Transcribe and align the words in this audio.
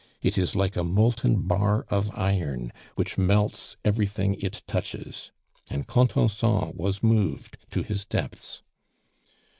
It 0.23 0.35
is 0.35 0.55
like 0.55 0.75
a 0.75 0.83
molten 0.83 1.43
bar 1.43 1.85
of 1.91 2.09
iron 2.17 2.73
which 2.95 3.19
melts 3.19 3.77
everything 3.85 4.33
it 4.39 4.63
touches. 4.65 5.31
And 5.69 5.85
Contenson 5.85 6.73
was 6.75 7.03
moved 7.03 7.59
to 7.69 7.83
his 7.83 8.03
depths. 8.05 8.63